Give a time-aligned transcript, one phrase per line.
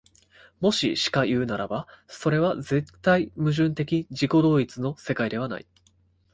[0.61, 5.67] もししかいうならば、それは絶対矛盾的自己同一の世界ではない。